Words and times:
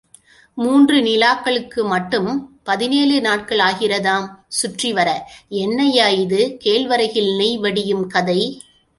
மூன்று 0.57 0.97
நிலாக்களுக்கு 1.01 1.81
மட்டும் 1.87 2.29
பதினேழு 2.63 3.17
நாட்களாகின்றதாம் 3.21 4.25
சுற்றிவர 4.51 5.09
என்னய்யா 5.57 6.07
இது 6.23 6.41
கேழ்வரகில் 6.63 7.31
நெய் 7.35 7.57
வடியும் 7.57 8.07
கதை! 8.07 8.39